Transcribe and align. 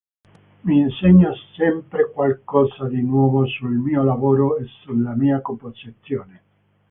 Mi 0.63 0.79
insegna 0.79 1.31
sempre 1.55 2.09
qualcosa 2.09 2.87
di 2.87 3.03
nuovo 3.03 3.45
sul 3.45 3.75
mio 3.75 4.01
lavoro 4.01 4.57
e 4.57 4.65
sulla 4.83 5.13
mia 5.13 5.41
composizione. 5.41 6.41